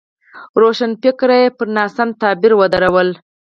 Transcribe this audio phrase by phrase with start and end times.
[0.61, 3.15] روښانفکري یې پر ناسم تعبیر ودروله.